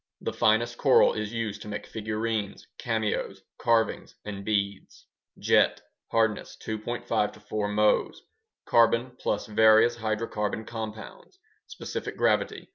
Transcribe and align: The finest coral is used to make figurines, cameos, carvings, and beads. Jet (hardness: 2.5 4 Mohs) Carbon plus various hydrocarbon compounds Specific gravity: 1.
The 0.19 0.33
finest 0.33 0.79
coral 0.79 1.13
is 1.13 1.31
used 1.31 1.61
to 1.61 1.67
make 1.67 1.85
figurines, 1.85 2.65
cameos, 2.79 3.43
carvings, 3.59 4.15
and 4.25 4.43
beads. 4.43 5.05
Jet 5.37 5.79
(hardness: 6.09 6.57
2.5 6.59 7.39
4 7.47 7.67
Mohs) 7.69 8.17
Carbon 8.65 9.11
plus 9.19 9.45
various 9.45 9.97
hydrocarbon 9.97 10.65
compounds 10.65 11.37
Specific 11.67 12.17
gravity: 12.17 12.61
1. 12.61 12.67